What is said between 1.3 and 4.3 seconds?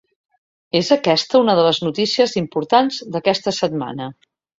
una de les notícies importants d’aquesta setmana.